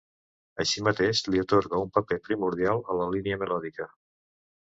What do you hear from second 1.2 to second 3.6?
li atorga un paper primordial a la línia